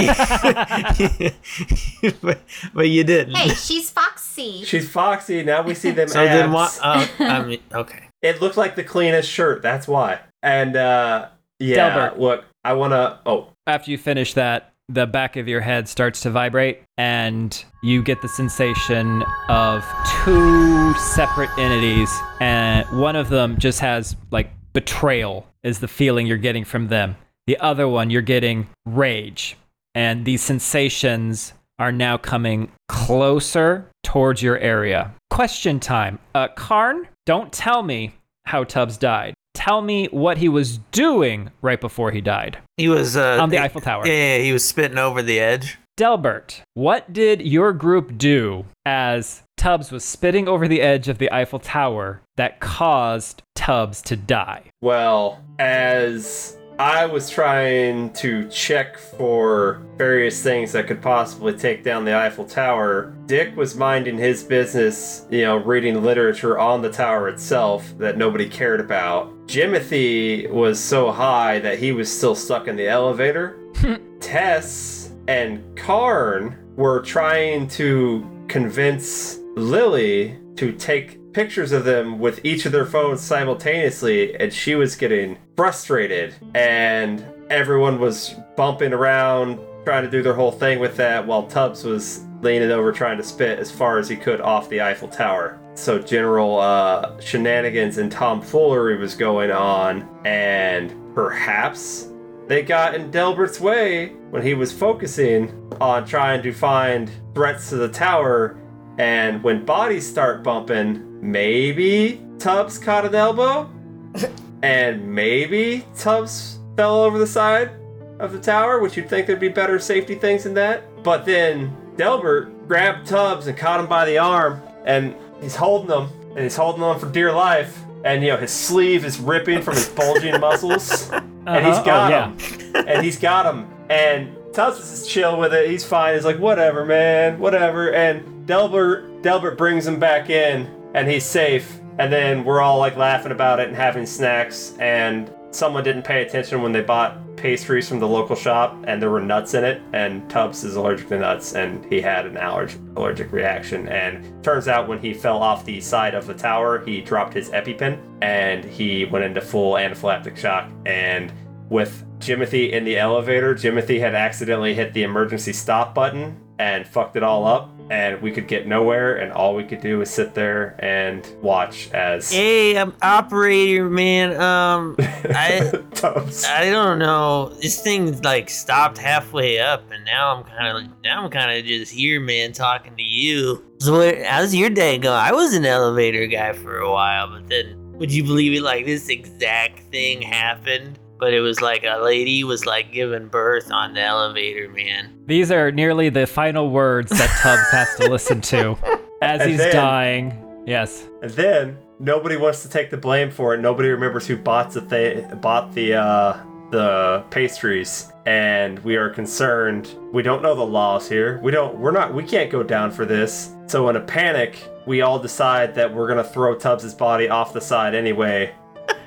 [2.74, 3.34] but you didn't.
[3.36, 4.64] Hey, she's Foxy.
[4.64, 6.78] She's Foxy, now we see them so then what?
[6.82, 7.10] abs.
[7.20, 8.04] Uh, I mean, okay.
[8.22, 10.20] It looked like the cleanest shirt, that's why.
[10.42, 12.18] And uh yeah, Delbert.
[12.18, 16.30] look, I wanna oh, After you finish that, the back of your head starts to
[16.30, 19.84] vibrate, and you get the sensation of
[20.24, 22.10] two separate entities,
[22.40, 27.16] and one of them just has like betrayal, is the feeling you're getting from them.
[27.46, 29.56] The other one, you're getting rage,
[29.94, 35.14] and these sensations are now coming closer towards your area.
[35.30, 36.18] Question time.
[36.34, 39.34] Uh, Karn, don't tell me how Tubbs died.
[39.54, 43.58] Tell me what he was doing right before he died He was uh, on the
[43.58, 44.06] Eiffel Tower.
[44.06, 45.78] Yeah, yeah, he was spitting over the edge.
[46.00, 51.30] Delbert, what did your group do as Tubbs was spitting over the edge of the
[51.30, 54.70] Eiffel Tower that caused Tubbs to die?
[54.80, 62.06] well, as I was trying to check for various things that could possibly take down
[62.06, 63.14] the Eiffel Tower.
[63.26, 68.48] Dick was minding his business, you know, reading literature on the tower itself that nobody
[68.48, 69.30] cared about.
[69.46, 73.58] Jimothy was so high that he was still stuck in the elevator.
[74.20, 82.66] Tess and Karn were trying to convince Lily to take pictures of them with each
[82.66, 90.04] of their phones simultaneously, and she was getting frustrated, and everyone was bumping around trying
[90.04, 93.58] to do their whole thing with that, while Tubbs was leaning over trying to spit
[93.58, 95.58] as far as he could off the Eiffel Tower.
[95.74, 102.08] So general uh, shenanigans and tomfoolery was going on, and perhaps
[102.50, 107.76] they got in Delbert's way when he was focusing on trying to find threats to
[107.76, 108.58] the tower.
[108.98, 113.70] And when bodies start bumping, maybe Tubbs caught an elbow,
[114.64, 117.70] and maybe Tubbs fell over the side
[118.18, 121.04] of the tower, which you'd think there'd be better safety things than that.
[121.04, 126.08] But then Delbert grabbed Tubbs and caught him by the arm, and he's holding him,
[126.30, 127.78] and he's holding on for dear life.
[128.04, 131.84] And you know his sleeve is ripping from his bulging muscles, and he's Uh-huh.
[131.84, 132.30] got Oh, yeah.
[132.32, 135.68] him, and he's got him, and Tubbs is chill with it.
[135.70, 136.14] He's fine.
[136.14, 137.92] He's like, whatever, man, whatever.
[137.92, 141.78] And Delbert, Delbert brings him back in, and he's safe.
[141.98, 144.74] And then we're all like laughing about it and having snacks.
[144.80, 149.10] And someone didn't pay attention when they bought pastries from the local shop, and there
[149.10, 149.82] were nuts in it.
[149.92, 153.88] And Tubbs is allergic to nuts, and he had an allergic allergic reaction.
[153.88, 157.50] And turns out when he fell off the side of the tower, he dropped his
[157.50, 160.70] EpiPen, and he went into full anaphylactic shock.
[160.86, 161.32] And
[161.68, 167.16] with Jimothy in the elevator, Jimothy had accidentally hit the emergency stop button and fucked
[167.16, 167.70] it all up.
[167.88, 171.90] And we could get nowhere, and all we could do was sit there and watch
[171.90, 174.40] as Hey, I'm operator, man.
[174.40, 175.72] Um, I
[176.48, 177.48] I don't know.
[177.60, 181.64] This thing like stopped halfway up, and now I'm kind of now I'm kind of
[181.64, 183.64] just here, man, talking to you.
[183.80, 185.16] So, what, how's your day going?
[185.16, 188.62] I was an elevator guy for a while, but then would you believe it?
[188.62, 193.70] Like this exact thing happened, but it was like a lady was like giving birth
[193.70, 195.12] on the elevator, man.
[195.26, 198.76] These are nearly the final words that Tubbs has to listen to
[199.22, 200.46] as And he's then- dying.
[200.66, 201.06] Yes.
[201.22, 203.60] And then nobody wants to take the blame for it.
[203.60, 206.38] Nobody remembers who bought the th- bought the uh,
[206.70, 209.96] the pastries, and we are concerned.
[210.12, 211.40] We don't know the laws here.
[211.42, 211.76] We don't.
[211.78, 212.14] We're not.
[212.14, 213.54] We can't go down for this.
[213.66, 217.60] So in a panic, we all decide that we're gonna throw Tubbs's body off the
[217.60, 218.54] side anyway.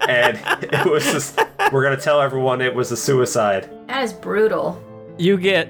[0.07, 1.39] And it was just.
[1.71, 3.69] We're gonna tell everyone it was a suicide.
[3.87, 4.81] That is brutal.
[5.17, 5.69] You get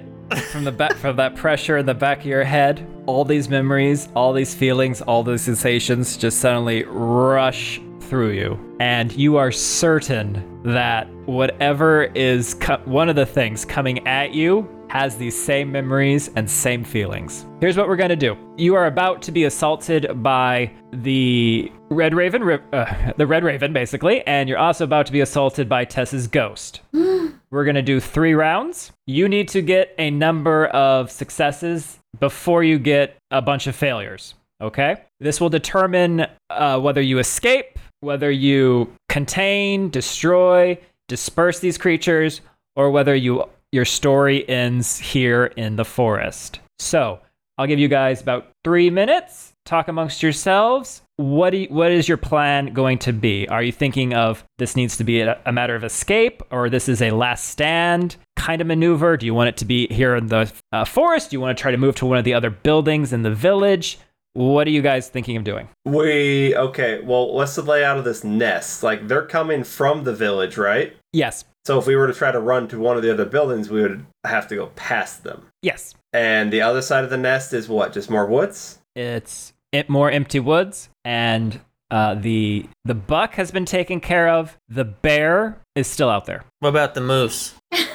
[0.52, 4.10] from the back from that pressure in the back of your head, all these memories,
[4.15, 8.78] all these feelings, all those sensations just suddenly rush through you.
[8.80, 14.69] And you are certain that whatever is co- one of the things coming at you
[14.89, 17.45] has these same memories and same feelings.
[17.60, 18.38] Here's what we're going to do.
[18.58, 24.26] You are about to be assaulted by the Red Raven, uh, the Red Raven basically,
[24.28, 26.82] and you're also about to be assaulted by Tess's ghost.
[26.92, 28.92] We're going to do three rounds.
[29.06, 34.34] You need to get a number of successes before you get a bunch of failures.
[34.60, 35.04] Okay?
[35.20, 42.42] This will determine uh, whether you escape, whether you contain, destroy, disperse these creatures,
[42.76, 46.60] or whether you your story ends here in the forest.
[46.80, 47.20] So,
[47.58, 49.54] I'll give you guys about three minutes.
[49.66, 51.03] Talk amongst yourselves.
[51.24, 53.48] What do you, what is your plan going to be?
[53.48, 56.90] Are you thinking of this needs to be a, a matter of escape, or this
[56.90, 59.16] is a last stand kind of maneuver?
[59.16, 61.30] Do you want it to be here in the uh, forest?
[61.30, 63.34] Do you want to try to move to one of the other buildings in the
[63.34, 64.00] village?
[64.34, 65.70] What are you guys thinking of doing?
[65.86, 67.00] We okay.
[67.02, 68.84] Well, let's the layout of this nest.
[68.84, 70.94] Like they're coming from the village, right?
[71.14, 73.70] Yes, So if we were to try to run to one of the other buildings,
[73.70, 75.48] we would have to go past them.
[75.62, 75.94] yes.
[76.12, 77.94] And the other side of the nest is what?
[77.94, 78.80] Just more woods?
[78.94, 81.60] It's it, more empty woods, and
[81.92, 84.58] uh, the the buck has been taken care of.
[84.68, 86.44] The bear is still out there.
[86.60, 87.54] What about the moose?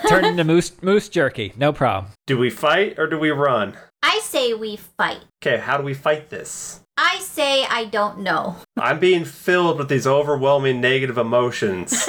[0.08, 1.52] Turned into moose moose jerky.
[1.56, 2.12] No problem.
[2.26, 3.76] Do we fight or do we run?
[4.02, 5.20] I say we fight.
[5.42, 6.80] Okay, how do we fight this?
[6.96, 8.56] I say I don't know.
[8.76, 12.08] I'm being filled with these overwhelming negative emotions.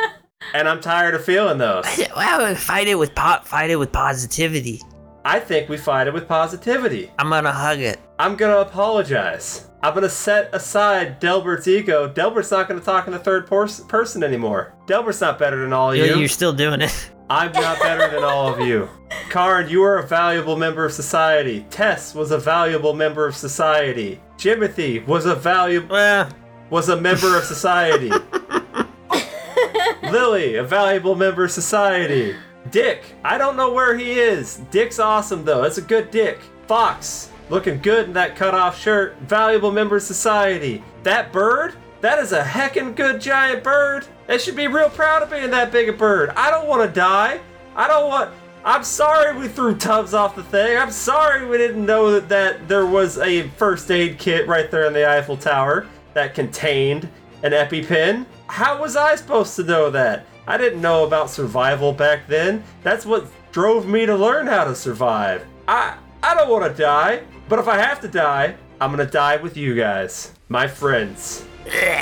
[0.54, 1.84] and I'm tired of feeling those.
[2.16, 4.80] Well, fight it with po- fight it with positivity.
[5.24, 7.10] I think we fight it with positivity.
[7.18, 7.98] I'm gonna hug it.
[8.18, 9.68] I'm gonna apologize.
[9.82, 12.08] I'm gonna set aside Delbert's ego.
[12.08, 14.74] Delbert's not gonna talk in the third pers- person anymore.
[14.86, 16.16] Delbert's not better than all of You're, you.
[16.18, 17.10] you're still doing it.
[17.30, 18.88] I'm not better than all of you.
[19.30, 21.66] Karn, you are a valuable member of society.
[21.70, 24.20] Tess was a valuable member of society.
[24.38, 26.28] Jimothy was a valuable Well,
[26.70, 28.10] was a member of society.
[30.02, 32.36] Lily, a valuable member of society.
[32.70, 34.56] Dick, I don't know where he is.
[34.70, 35.62] Dick's awesome though.
[35.62, 36.38] That's a good Dick.
[36.68, 39.16] Fox, looking good in that cutoff shirt.
[39.20, 40.82] Valuable member of society.
[41.02, 44.06] That bird, that is a heckin' good giant bird.
[44.26, 46.30] They should be real proud of being that big a bird.
[46.30, 47.40] I don't want to die.
[47.74, 48.34] I don't want.
[48.64, 50.76] I'm sorry we threw Tubbs off the thing.
[50.76, 54.86] I'm sorry we didn't know that, that there was a first aid kit right there
[54.86, 57.08] in the Eiffel Tower that contained
[57.44, 58.26] an EpiPen.
[58.48, 60.26] How was I supposed to know that?
[60.48, 62.64] I didn't know about survival back then.
[62.82, 65.46] That's what drove me to learn how to survive.
[65.68, 69.36] I I don't want to die, but if I have to die, I'm gonna die
[69.36, 71.46] with you guys, my friends,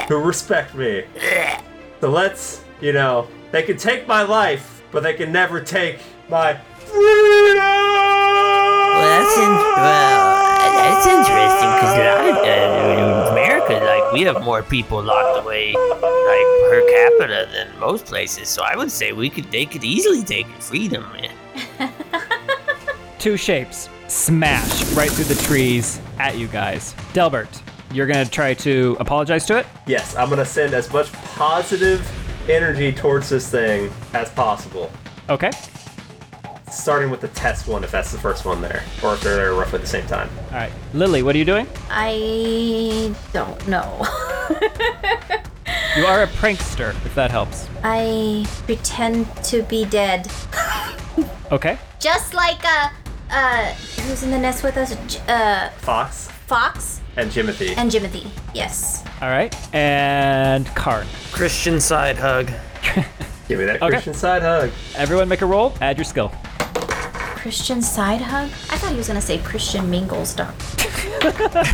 [0.08, 1.04] who respect me.
[2.00, 5.98] So let's, you know, they can take my life, but they can never take
[6.30, 7.58] my freedom.
[8.96, 14.22] Well, that's in, well, that's interesting because a lot of uh, in America, like we
[14.22, 18.48] have more people locked away, like per capita than most places.
[18.48, 21.92] So I would say we could, they could easily take freedom, man.
[23.18, 26.94] Two shapes smash right through the trees at you guys.
[27.12, 27.48] Delbert,
[27.92, 29.66] you're gonna try to apologize to it?
[29.88, 32.08] Yes, I'm gonna send as much positive
[32.48, 34.90] energy towards this thing as possible.
[35.28, 35.50] Okay.
[36.70, 39.54] Starting with the test one, if that's the first one there, or if they're there
[39.54, 40.30] roughly at the same time.
[40.50, 40.72] All right.
[40.92, 41.66] Lily, what are you doing?
[41.90, 44.06] I don't know.
[45.96, 47.68] You are a prankster, if that helps.
[47.82, 50.30] I pretend to be dead.
[51.50, 51.78] Okay.
[52.00, 52.90] Just like uh
[53.30, 53.66] uh
[54.02, 54.94] who's in the nest with us?
[55.06, 57.74] J- Uh Fox Fox and Jimothy.
[57.76, 58.28] and Jimothy.
[58.54, 59.04] Yes.
[59.22, 59.54] All right.
[59.74, 61.06] And Karn.
[61.32, 62.50] Christian side hug.
[63.48, 63.88] Give me that Okay.
[63.92, 64.70] Christian side hug.
[64.96, 65.74] Everyone make a roll.
[65.80, 66.30] Add your skill.
[66.76, 68.50] Christian side hug?
[68.70, 70.54] I thought he was gonna say Christian Mingles dog.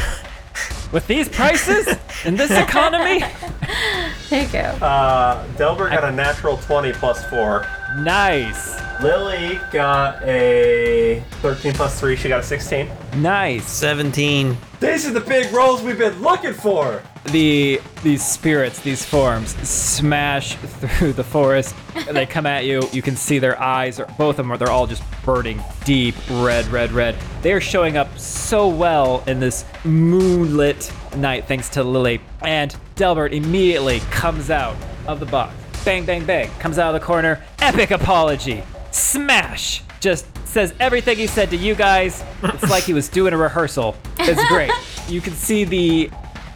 [0.92, 1.86] With these prices
[2.24, 3.20] in this economy,
[4.28, 4.58] There you go.
[4.84, 7.64] Uh, Delbert got a natural 20 plus 4.
[7.98, 8.69] nice,
[9.02, 12.16] Lily got a 13 plus 3.
[12.16, 12.88] She got a 16.
[13.16, 13.66] nice.
[13.66, 14.56] 17.
[14.78, 17.02] These are the big rolls we've been looking for.
[17.26, 21.74] The these spirits, these forms, smash through the forest.
[22.10, 22.82] They come at you.
[22.92, 24.00] You can see their eyes.
[24.00, 24.58] Are, both of them are.
[24.58, 27.16] They're all just burning deep red, red, red.
[27.42, 32.20] They are showing up so well in this moonlit night, thanks to Lily.
[32.42, 35.54] And Delbert immediately comes out of the box.
[35.84, 36.50] Bang, bang, bang.
[36.58, 37.42] Comes out of the corner.
[37.60, 38.62] Epic apology.
[38.90, 39.82] Smash.
[40.00, 42.24] Just says everything he said to you guys.
[42.42, 43.96] It's like he was doing a rehearsal.
[44.18, 44.70] It's great.
[45.08, 46.10] You can see the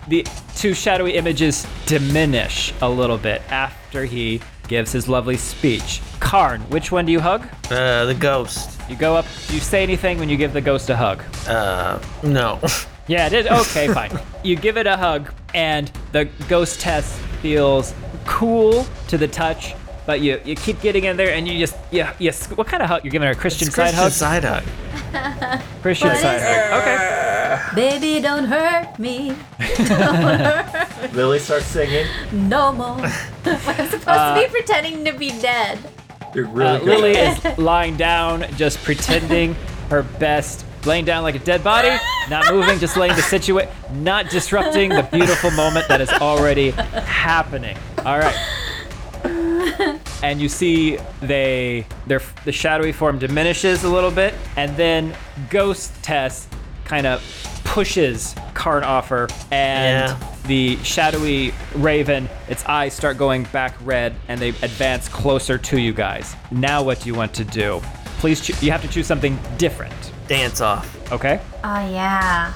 [0.09, 6.01] the two shadowy images diminish a little bit after he gives his lovely speech.
[6.21, 7.47] Karn, which one do you hug?
[7.71, 8.81] Uh, the ghost.
[8.89, 9.27] You go up.
[9.49, 11.23] Do you say anything when you give the ghost a hug?
[11.49, 12.61] Uh, no.
[13.07, 13.47] Yeah, it is.
[13.47, 14.19] Okay, fine.
[14.43, 17.93] You give it a hug, and the ghost test feels
[18.25, 19.75] cool to the touch,
[20.07, 22.47] but you, you keep getting in there, and you just yeah yes.
[22.51, 23.05] What kind of hug?
[23.05, 24.11] You're giving her a Christian side hug?
[24.13, 24.43] Christian hug.
[24.43, 24.45] side
[25.53, 25.61] hug.
[25.83, 26.83] Christian What side hug.
[26.83, 27.71] Okay.
[27.75, 29.37] Baby, don't hurt me
[31.13, 32.07] Lily starts singing.
[32.33, 33.01] no more.
[33.45, 35.79] I'm supposed to be pretending to be dead.
[36.35, 36.87] You're really Uh, good.
[36.89, 39.55] Lily is lying down, just pretending
[39.91, 41.91] her best, laying down like a dead body,
[42.29, 43.71] not moving, just laying the situation,
[44.03, 47.77] not disrupting the beautiful moment that is already happening.
[48.05, 48.35] All right.
[50.25, 55.15] And you see they their the shadowy form diminishes a little bit, and then
[55.51, 56.49] Ghost Tess
[56.87, 57.21] kind of
[57.65, 60.17] pushes Karn Offer and Yeah.
[60.47, 65.93] the shadowy raven, its eyes start going back red, and they advance closer to you
[65.93, 66.35] guys.
[66.51, 67.83] Now, what do you want to do?
[68.19, 69.95] Please, choo- you have to choose something different.
[70.27, 70.89] Dance off.
[71.13, 71.39] Okay.
[71.63, 72.55] Oh yeah.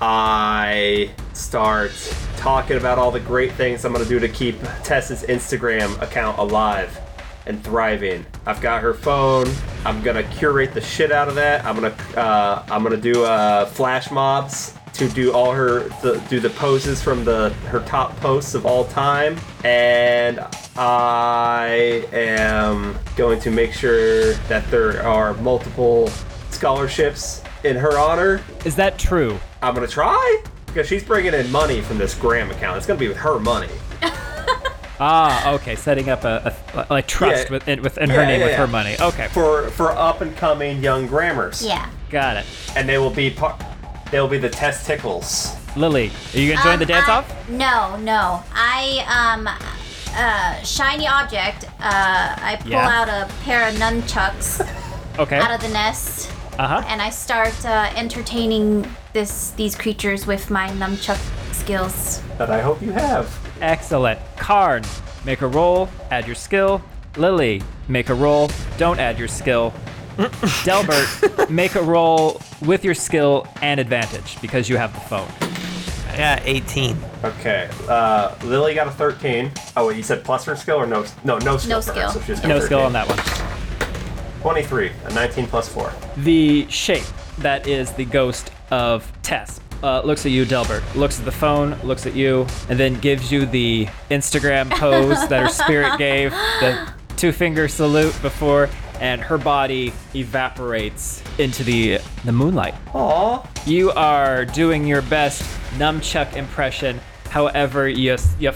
[0.00, 1.92] I start
[2.36, 6.98] talking about all the great things I'm gonna do to keep Tessa's Instagram account alive
[7.46, 8.24] and thriving.
[8.46, 9.46] I've got her phone.
[9.84, 11.64] I'm gonna curate the shit out of that.
[11.64, 16.38] I'm gonna uh, I'm gonna do uh, flash mobs to do all her the, do
[16.38, 20.40] the poses from the her top posts of all time, and
[20.76, 26.08] I am going to make sure that there are multiple
[26.50, 29.38] scholarships in her honor Is that true?
[29.62, 30.42] I'm gonna try
[30.74, 32.76] because she's bringing in money from this gram account.
[32.76, 33.68] It's gonna be with her money.
[35.00, 35.74] Ah, okay.
[35.74, 37.52] Setting up a, a like trust Yeah.
[37.52, 38.58] within within her name yeah, with yeah.
[38.58, 38.94] her money.
[39.00, 41.64] Okay, for for up and coming young grammars.
[41.66, 41.88] Yeah.
[42.10, 42.46] got it.
[42.76, 43.60] and they will be part.
[44.12, 45.56] They'll be the testicles.
[45.76, 47.48] Lily, are you gonna join Um, the dance I- off?
[47.50, 48.44] No, no.
[48.54, 49.48] I um
[50.16, 51.64] uh shiny object.
[51.80, 52.88] Uh I pull Yeah.
[52.88, 54.60] out a pair of nunchucks
[55.18, 55.38] Okay.
[55.38, 56.82] out of the nest Uh huh.
[56.86, 61.18] and I start uh, entertaining this these creatures with my nunchuck
[61.54, 62.20] skills.
[62.36, 63.32] That I hope you have.
[63.62, 64.20] Excellent.
[64.36, 64.82] Karn,
[65.24, 66.82] make a roll, add your skill.
[67.16, 69.72] Lily, make a roll, don't add your skill.
[70.64, 75.28] Delbert, make a roll with your skill and advantage because you have the phone.
[76.12, 76.96] I got 18.
[77.24, 77.68] Okay.
[77.88, 79.50] Uh, Lily got a 13.
[79.76, 81.04] Oh, wait, you said plus her skill or no?
[81.24, 81.78] No, no skill.
[81.78, 82.10] No for her, skill.
[82.10, 83.18] so she just got No skill on that one.
[84.42, 84.92] 23.
[85.06, 85.92] A 19 plus 4.
[86.18, 87.02] The shape
[87.38, 91.78] that is the ghost of Tess uh, looks at you, Delbert, looks at the phone,
[91.82, 96.92] looks at you, and then gives you the Instagram pose that her spirit gave, the
[97.16, 98.68] two finger salute before,
[99.00, 102.74] and her body evaporates into the the moonlight.
[102.94, 103.46] Aw.
[103.66, 105.42] You are doing your best
[105.76, 106.98] nunchuck impression.
[107.28, 108.52] However, you you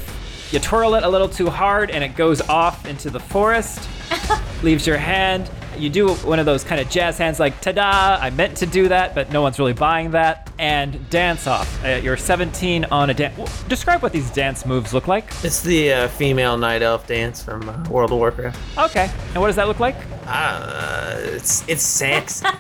[0.51, 3.87] you twirl it a little too hard and it goes off into the forest.
[4.63, 5.51] leaves your hand.
[5.79, 8.89] You do one of those kind of jazz hands, like "ta-da!" I meant to do
[8.89, 10.51] that, but no one's really buying that.
[10.59, 11.85] And dance off.
[11.85, 13.63] Uh, you're 17 on a dance.
[13.65, 15.33] Describe what these dance moves look like.
[15.45, 18.59] It's the uh, female night elf dance from uh, World of Warcraft.
[18.79, 19.09] Okay.
[19.33, 19.97] And what does that look like?
[20.27, 22.47] Uh, it's it's sexy.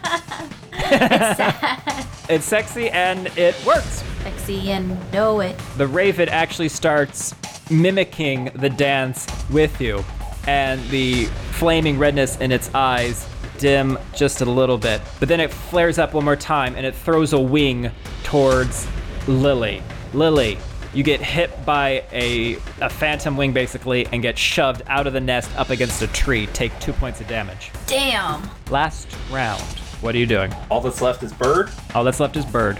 [2.31, 4.05] It's sexy and it works.
[4.23, 5.59] Sexy and know it.
[5.79, 7.35] the raven actually starts
[7.71, 10.05] mimicking the dance with you,
[10.49, 13.29] and the flaming redness in its eyes
[13.59, 15.03] dim just a little bit.
[15.21, 17.91] But then it flares up one more time and it throws a wing
[18.25, 18.89] towards
[19.27, 19.83] Lily.
[20.15, 20.57] Lily,
[20.95, 25.21] you get hit by a, a phantom wing basically and get shoved out of the
[25.21, 26.47] nest up against a tree.
[26.47, 27.71] Take two points of damage.
[27.87, 28.49] Damn.
[28.71, 29.61] Last round.
[30.01, 30.51] What are you doing?
[30.71, 31.69] All that's left is bird.
[31.95, 32.79] All that's left is bird.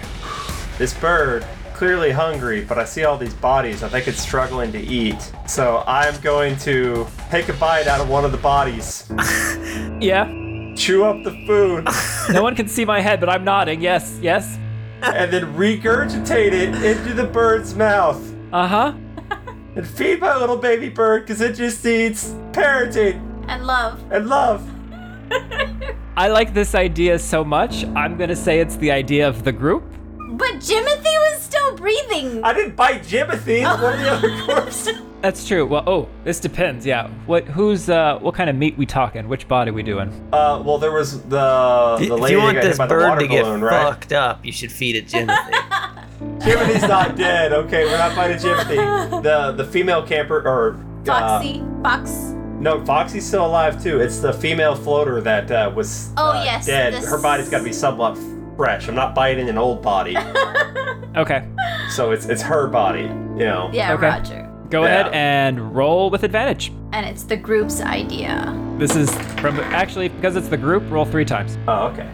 [0.79, 1.45] This bird,
[1.79, 3.83] clearly hungry, but I see all these bodies.
[3.83, 5.31] I think it's struggling to eat.
[5.47, 9.09] So I'm going to take a bite out of one of the bodies,
[10.01, 10.25] Yeah.
[10.75, 11.87] chew up the food,
[12.33, 13.79] No one can see my head, but I'm nodding.
[13.81, 14.57] Yes, yes.
[15.01, 18.21] and then regurgitate it into the bird's mouth.
[18.51, 18.93] Uh huh.
[19.77, 24.03] And feed my little baby bird because it just needs parenting And love.
[24.11, 24.67] and love.
[26.17, 29.83] I like this idea so much, I'm gonna say it's the idea of the group.
[30.31, 31.18] But Jimothy was
[31.69, 32.43] still breathing.
[32.43, 34.97] I didn't bite Jimothy, it's one of the other corpses.
[35.21, 35.65] That's true.
[35.65, 36.85] Well, oh, this depends.
[36.85, 37.09] Yeah.
[37.25, 37.43] What?
[37.45, 37.89] Who's?
[37.89, 39.27] Uh, what kind of meat we talking?
[39.27, 40.09] Which body we doing?
[40.31, 43.43] Uh, well, there was the the if lady you want this the bird to get
[43.43, 43.83] balloon, right?
[43.93, 45.51] fucked up, you should feed it Jimothy.
[46.39, 47.51] Jimothy's not dead.
[47.51, 49.21] Okay, we're not fighting Jimothy.
[49.23, 50.79] The the female camper or
[51.11, 51.63] uh, Foxy.
[51.83, 52.11] Fox.
[52.61, 53.99] no, Foxy's still alive too.
[53.99, 56.93] It's the female floater that uh, was Oh, uh, yes, dead.
[56.93, 58.15] this- Her body's got to be somewhat
[58.59, 58.89] fresh.
[58.89, 60.17] I'm not biting an old body,
[61.15, 61.47] Okay.
[61.89, 63.03] so it's it's her body.
[63.03, 63.69] You know.
[63.71, 64.07] Yeah, Okay.
[64.07, 64.51] Roger.
[64.69, 64.99] Go Yeah.
[64.99, 66.73] ahead and roll with advantage.
[66.91, 68.53] And it's the group's idea.
[68.77, 70.83] This is from actually because it's the group.
[70.91, 71.57] Roll three times.
[71.69, 72.09] Oh, okay.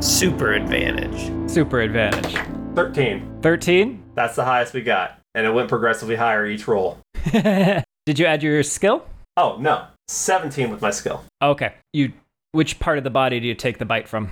[0.00, 1.30] Super advantage.
[1.48, 2.34] Super advantage.
[2.74, 3.38] Thirteen.
[3.40, 4.02] Thirteen.
[4.16, 6.98] That's the highest we got, and it went progressively higher each roll.
[7.32, 9.06] Did you add your skill?
[9.36, 11.22] Oh no, seventeen with my skill.
[11.40, 11.74] Okay.
[11.92, 12.12] You.
[12.52, 14.30] Which part of the body do you take the bite from?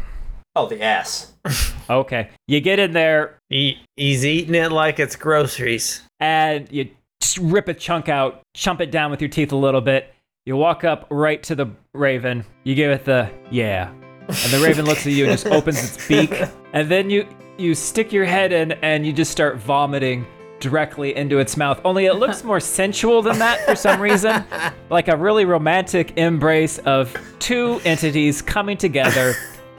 [0.57, 1.33] Oh, the ass.
[1.89, 2.31] Okay.
[2.49, 6.03] You get in there He, he's eating it like it's groceries.
[6.19, 6.89] and you
[7.21, 10.13] just rip a chunk out, chump it down with your teeth a little bit.
[10.47, 12.45] You walk up right to the raven.
[12.65, 13.91] You give it the yeah,
[14.27, 16.43] and the raven looks at you and just opens its beak.
[16.73, 20.27] And then you you stick your head in and you just start vomiting
[20.59, 21.81] directly into its mouth.
[21.85, 24.45] Only it looks more sensual than that for some reason,
[24.91, 29.35] like a really romantic embrace of two entities coming together.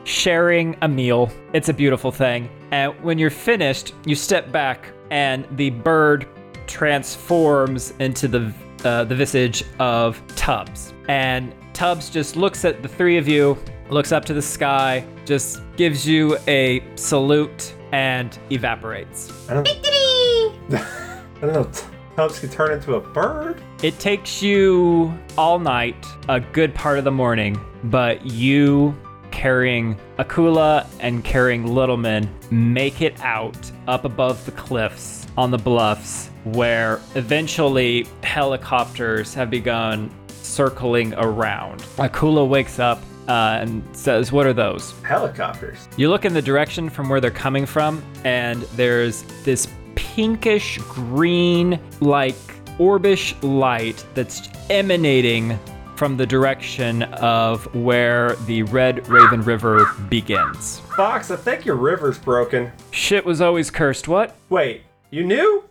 [0.08, 1.30] Sharing a meal.
[1.52, 2.50] It's a beautiful thing.
[2.72, 6.26] And when you're finished, you step back, and the bird
[6.66, 8.54] transforms into the
[8.86, 10.94] uh, the visage of Tubbs.
[11.10, 13.58] And Tubbs just looks at the three of you,
[13.90, 19.50] looks up to the sky, just gives you a salute, and evaporates.
[19.50, 20.74] I don't, Biggity!
[21.38, 21.70] I don't know.
[22.16, 23.62] Tubbs could turn into a bird.
[23.84, 28.96] It takes you all night, a good part of the morning, but you
[29.32, 36.30] carrying Akula and carrying Littleman make it out up above the cliffs on the bluffs
[36.44, 41.82] where eventually helicopters have begun circling around.
[41.98, 44.92] Akula wakes up uh, and says, What are those?
[45.02, 45.88] Helicopters.
[45.98, 51.80] You look in the direction from where they're coming from, and there's this pinkish green,
[52.00, 52.36] like
[52.78, 55.58] orbish light that's emanating
[55.98, 60.80] from the direction of where the Red Raven River begins.
[60.96, 62.72] Fox, I think your river's broken.
[62.92, 64.36] Shit was always cursed, what?
[64.50, 65.64] Wait, you knew?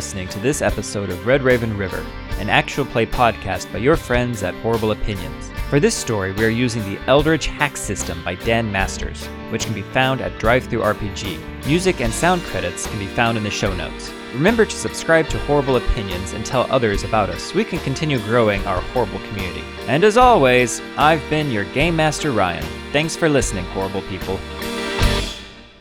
[0.00, 2.02] Listening to this episode of Red Raven River,
[2.38, 5.50] an actual play podcast by your friends at Horrorble Opinions.
[5.68, 9.74] For this story, we are using the Eldritch Hack System by Dan Masters, which can
[9.74, 11.66] be found at Drive-Thru RPG.
[11.66, 14.10] Music and sound credits can be found in the show notes.
[14.32, 18.20] Remember to subscribe to Horrorble Opinions and tell others about us so we can continue
[18.20, 19.62] growing our horrible community.
[19.86, 22.64] And as always, I've been your Game Master Ryan.
[22.90, 24.40] Thanks for listening, horrible people.